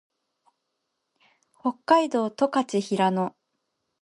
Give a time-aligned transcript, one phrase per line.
[1.59, 3.35] 北海道十勝平野